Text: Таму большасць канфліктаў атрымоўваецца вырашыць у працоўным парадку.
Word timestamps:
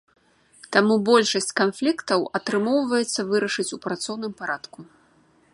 Таму 0.75 0.95
большасць 1.09 1.53
канфліктаў 1.61 2.21
атрымоўваецца 2.41 3.29
вырашыць 3.31 3.71
у 3.79 3.83
працоўным 3.85 4.31
парадку. 4.41 4.79